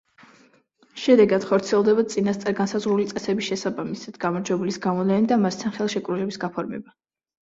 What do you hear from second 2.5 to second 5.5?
განსაზღვრული წესების შესაბამისად, გამარჯვებულის გამოვლენა და